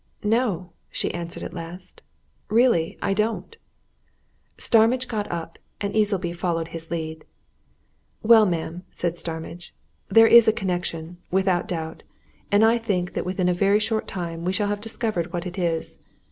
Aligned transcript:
"No!" 0.23 0.71
she 0.89 1.13
answered 1.13 1.43
at 1.43 1.53
last. 1.53 2.01
"Really, 2.49 2.97
I 3.03 3.13
don't!" 3.13 3.55
Starmidge 4.57 5.07
got 5.07 5.29
up, 5.31 5.59
and 5.79 5.95
Easleby 5.95 6.33
followed 6.33 6.69
his 6.69 6.89
lead. 6.89 7.23
"Well, 8.23 8.47
ma'am," 8.47 8.81
said 8.89 9.19
Starmidge, 9.19 9.75
"there 10.09 10.25
is 10.25 10.47
a 10.47 10.53
connection, 10.53 11.17
without 11.29 11.67
doubt, 11.67 12.01
and 12.51 12.65
I 12.65 12.79
think 12.79 13.13
that 13.13 13.27
within 13.27 13.47
a 13.47 13.53
very 13.53 13.79
short 13.79 14.07
time 14.07 14.43
we 14.43 14.53
shall 14.53 14.69
have 14.69 14.81
discovered 14.81 15.31
what 15.33 15.45
it 15.45 15.59
is. 15.59 15.99